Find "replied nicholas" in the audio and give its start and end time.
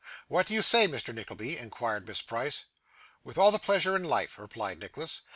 4.39-5.21